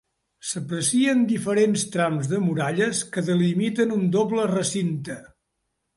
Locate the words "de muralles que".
2.33-3.25